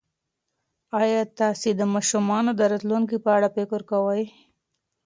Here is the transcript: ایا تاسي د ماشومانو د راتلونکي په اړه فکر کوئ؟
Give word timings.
ایا 0.99 1.21
تاسي 1.39 1.69
د 1.75 1.81
ماشومانو 1.93 2.51
د 2.55 2.61
راتلونکي 2.71 3.17
په 3.25 3.29
اړه 3.37 3.47
فکر 3.57 3.81
کوئ؟ 3.91 4.23